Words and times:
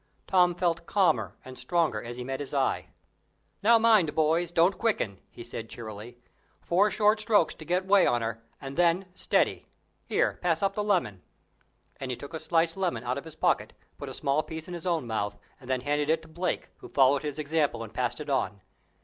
Tom 0.25 0.55
felt 0.55 0.87
calmer 0.87 1.35
and 1.45 1.59
stronger, 1.59 2.01
as 2.01 2.17
he 2.17 2.23
met 2.23 2.39
his 2.39 2.55
eye. 2.55 2.87
"Now 3.61 3.77
mind, 3.77 4.15
boys, 4.15 4.51
don't 4.51 4.75
quicken," 4.79 5.19
he 5.29 5.43
said, 5.43 5.69
cheerily; 5.69 6.17
"four 6.59 6.89
short 6.89 7.19
strokes 7.21 7.53
to 7.53 7.65
get 7.65 7.85
way 7.85 8.07
on 8.07 8.23
her, 8.23 8.41
and 8.59 8.77
then, 8.77 9.05
steady. 9.13 9.67
Here, 10.07 10.39
pass 10.41 10.63
up 10.63 10.73
the 10.73 10.83
lemon." 10.83 11.21
And 11.97 12.09
he 12.09 12.17
took 12.17 12.33
a 12.33 12.39
sliced 12.39 12.75
lemon 12.77 13.03
out 13.03 13.19
of 13.19 13.25
his 13.25 13.35
pocket, 13.35 13.73
put 13.99 14.09
a 14.09 14.13
small 14.15 14.41
piece 14.41 14.67
in 14.67 14.73
his 14.73 14.87
own 14.87 15.05
mouth, 15.05 15.37
and 15.59 15.69
then 15.69 15.81
handed 15.81 16.09
it 16.09 16.23
to 16.23 16.27
Blake, 16.27 16.69
who 16.77 16.89
followed 16.89 17.21
his 17.21 17.37
example, 17.37 17.83
and 17.83 17.93
passed 17.93 18.19
it 18.19 18.27
on. 18.27 18.61